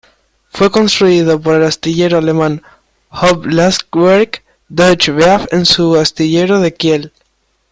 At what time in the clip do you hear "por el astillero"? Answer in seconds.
1.41-2.17